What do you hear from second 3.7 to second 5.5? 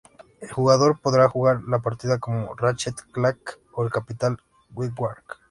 o el Capitán Qwark.